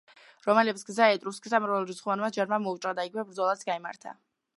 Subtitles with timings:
[0.45, 4.17] რომაელებს გზა ეტრუსკთა მრავალრიცხოვანმა ჯარმა მოუჭრა და იქვე ბრძოლაც გაიმართა.